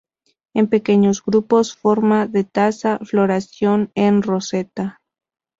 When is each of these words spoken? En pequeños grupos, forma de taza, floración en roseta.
En 0.55 0.65
pequeños 0.67 1.23
grupos, 1.23 1.75
forma 1.75 2.25
de 2.25 2.43
taza, 2.43 2.97
floración 3.05 3.91
en 3.93 4.23
roseta. 4.23 4.99